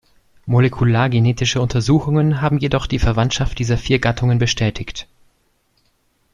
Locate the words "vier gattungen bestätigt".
3.77-5.07